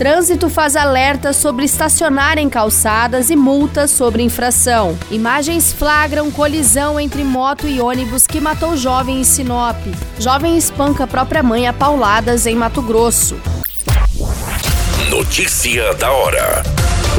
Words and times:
Trânsito 0.00 0.48
faz 0.48 0.76
alerta 0.76 1.34
sobre 1.34 1.66
estacionar 1.66 2.38
em 2.38 2.48
calçadas 2.48 3.28
e 3.28 3.36
multas 3.36 3.90
sobre 3.90 4.22
infração. 4.22 4.98
Imagens 5.10 5.74
flagram 5.74 6.30
colisão 6.30 6.98
entre 6.98 7.22
moto 7.22 7.68
e 7.68 7.82
ônibus 7.82 8.26
que 8.26 8.40
matou 8.40 8.78
jovem 8.78 9.20
em 9.20 9.24
Sinop. 9.24 9.76
Jovem 10.18 10.56
espanca 10.56 11.06
própria 11.06 11.42
mãe 11.42 11.68
a 11.68 11.74
pauladas 11.74 12.46
em 12.46 12.56
Mato 12.56 12.80
Grosso. 12.80 13.38
Notícia 15.10 15.92
da 15.92 16.10
hora. 16.10 16.62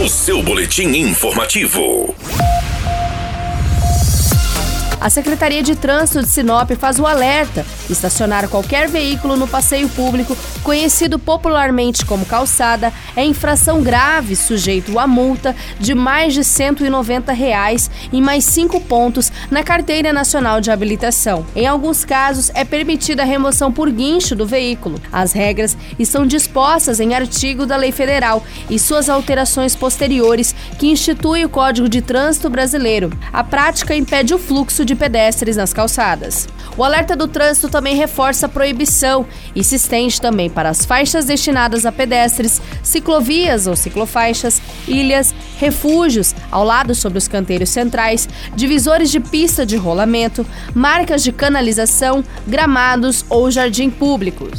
O 0.03 0.09
seu 0.09 0.41
boletim 0.41 0.87
informativo. 0.87 2.15
A 5.01 5.09
Secretaria 5.09 5.63
de 5.63 5.75
Trânsito 5.75 6.21
de 6.21 6.29
Sinop 6.29 6.69
faz 6.79 6.99
o 6.99 7.07
alerta: 7.07 7.65
estacionar 7.89 8.47
qualquer 8.47 8.87
veículo 8.87 9.35
no 9.35 9.47
passeio 9.47 9.89
público, 9.89 10.37
conhecido 10.61 11.17
popularmente 11.17 12.05
como 12.05 12.23
calçada, 12.23 12.93
é 13.15 13.25
infração 13.25 13.81
grave, 13.81 14.35
sujeito 14.35 14.99
a 14.99 15.07
multa 15.07 15.55
de 15.79 15.95
mais 15.95 16.35
de 16.35 16.43
190 16.43 17.33
reais 17.33 17.89
e 18.13 18.21
mais 18.21 18.45
cinco 18.45 18.79
pontos 18.79 19.31
na 19.49 19.63
Carteira 19.63 20.13
Nacional 20.13 20.61
de 20.61 20.69
Habilitação. 20.69 21.47
Em 21.55 21.65
alguns 21.65 22.05
casos, 22.05 22.51
é 22.53 22.63
permitida 22.63 23.23
a 23.23 23.25
remoção 23.25 23.71
por 23.71 23.89
guincho 23.89 24.35
do 24.35 24.45
veículo. 24.45 25.01
As 25.11 25.31
regras 25.31 25.75
estão 25.97 26.27
dispostas 26.27 26.99
em 26.99 27.15
artigo 27.15 27.65
da 27.65 27.75
Lei 27.75 27.91
Federal 27.91 28.43
e 28.69 28.77
suas 28.77 29.09
alterações 29.09 29.75
posteriores 29.75 30.53
que 30.77 30.91
institui 30.91 31.43
o 31.43 31.49
Código 31.49 31.89
de 31.89 32.03
Trânsito 32.03 32.51
Brasileiro. 32.51 33.11
A 33.33 33.43
prática 33.43 33.95
impede 33.95 34.35
o 34.35 34.37
fluxo 34.37 34.85
de 34.85 34.90
de 34.91 34.95
pedestres 34.95 35.55
nas 35.55 35.71
calçadas. 35.71 36.49
O 36.75 36.83
alerta 36.83 37.15
do 37.15 37.27
trânsito 37.27 37.69
também 37.69 37.95
reforça 37.95 38.45
a 38.45 38.49
proibição 38.49 39.25
e 39.55 39.63
se 39.63 39.75
estende 39.75 40.19
também 40.19 40.49
para 40.49 40.69
as 40.69 40.85
faixas 40.85 41.23
destinadas 41.23 41.85
a 41.85 41.91
pedestres, 41.91 42.61
ciclovias 42.83 43.67
ou 43.67 43.75
ciclofaixas, 43.75 44.61
ilhas, 44.87 45.33
refúgios 45.57 46.35
ao 46.51 46.65
lado 46.65 46.93
sobre 46.93 47.17
os 47.17 47.27
canteiros 47.27 47.69
centrais, 47.69 48.27
divisores 48.53 49.09
de 49.09 49.21
pista 49.21 49.65
de 49.65 49.77
rolamento, 49.77 50.45
marcas 50.75 51.23
de 51.23 51.31
canalização, 51.31 52.23
gramados 52.45 53.25
ou 53.29 53.49
jardim 53.49 53.89
público. 53.89 54.49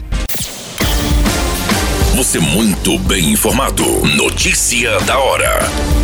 Você 2.14 2.38
muito 2.38 2.98
bem 3.00 3.32
informado. 3.32 3.84
Notícia 4.16 4.98
da 5.00 5.18
hora 5.18 6.01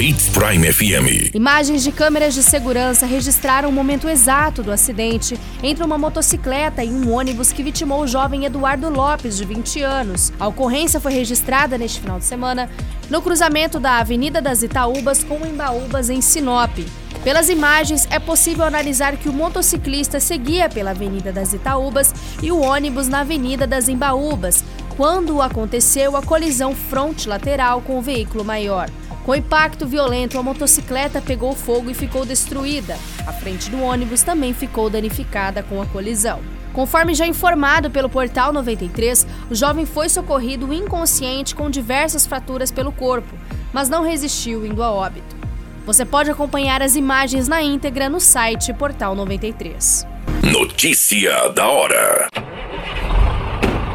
Hits 0.00 0.28
Prime 0.28 0.72
FM. 0.72 1.34
Imagens 1.34 1.82
de 1.82 1.90
câmeras 1.90 2.32
de 2.32 2.40
segurança 2.40 3.04
registraram 3.04 3.68
o 3.68 3.72
momento 3.72 4.08
exato 4.08 4.62
do 4.62 4.70
acidente 4.70 5.36
entre 5.60 5.82
uma 5.82 5.98
motocicleta 5.98 6.84
e 6.84 6.88
um 6.88 7.12
ônibus 7.12 7.50
que 7.50 7.64
vitimou 7.64 8.02
o 8.02 8.06
jovem 8.06 8.44
Eduardo 8.44 8.88
Lopes, 8.88 9.36
de 9.36 9.44
20 9.44 9.82
anos. 9.82 10.32
A 10.38 10.46
ocorrência 10.46 11.00
foi 11.00 11.12
registrada 11.12 11.76
neste 11.76 12.00
final 12.00 12.20
de 12.20 12.26
semana 12.26 12.70
no 13.10 13.20
cruzamento 13.20 13.80
da 13.80 13.98
Avenida 13.98 14.40
das 14.40 14.62
Itaúbas 14.62 15.24
com 15.24 15.44
Embaúbas, 15.44 16.08
em 16.10 16.20
Sinop. 16.20 16.78
Pelas 17.24 17.48
imagens, 17.48 18.06
é 18.08 18.20
possível 18.20 18.64
analisar 18.64 19.16
que 19.16 19.28
o 19.28 19.32
motociclista 19.32 20.20
seguia 20.20 20.68
pela 20.68 20.90
Avenida 20.90 21.32
das 21.32 21.52
Itaúbas 21.52 22.14
e 22.40 22.52
o 22.52 22.60
ônibus 22.60 23.08
na 23.08 23.20
Avenida 23.20 23.66
das 23.66 23.88
Embaúbas, 23.88 24.62
quando 24.96 25.42
aconteceu 25.42 26.16
a 26.16 26.22
colisão 26.22 26.72
fronte-lateral 26.72 27.82
com 27.82 27.98
o 27.98 28.02
veículo 28.02 28.44
maior. 28.44 28.88
Com 29.28 29.34
impacto 29.34 29.86
violento, 29.86 30.38
a 30.38 30.42
motocicleta 30.42 31.20
pegou 31.20 31.54
fogo 31.54 31.90
e 31.90 31.94
ficou 31.94 32.24
destruída. 32.24 32.96
A 33.26 33.32
frente 33.34 33.68
do 33.68 33.78
ônibus 33.82 34.22
também 34.22 34.54
ficou 34.54 34.88
danificada 34.88 35.62
com 35.62 35.82
a 35.82 35.84
colisão. 35.84 36.40
Conforme 36.72 37.14
já 37.14 37.26
informado 37.26 37.90
pelo 37.90 38.08
Portal 38.08 38.54
93, 38.54 39.26
o 39.50 39.54
jovem 39.54 39.84
foi 39.84 40.08
socorrido 40.08 40.72
inconsciente 40.72 41.54
com 41.54 41.68
diversas 41.68 42.24
fraturas 42.24 42.70
pelo 42.70 42.90
corpo, 42.90 43.36
mas 43.70 43.90
não 43.90 44.02
resistiu 44.02 44.64
indo 44.64 44.82
a 44.82 44.90
óbito. 44.90 45.36
Você 45.84 46.06
pode 46.06 46.30
acompanhar 46.30 46.80
as 46.80 46.96
imagens 46.96 47.48
na 47.48 47.62
íntegra 47.62 48.08
no 48.08 48.20
site 48.20 48.72
Portal 48.72 49.14
93. 49.14 50.06
Notícia 50.42 51.50
da 51.50 51.68
hora. 51.68 52.47